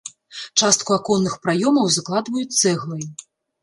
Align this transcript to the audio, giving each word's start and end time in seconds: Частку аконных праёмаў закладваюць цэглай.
Частку 0.61 0.95
аконных 0.99 1.37
праёмаў 1.45 1.85
закладваюць 2.01 2.51
цэглай. 2.61 3.11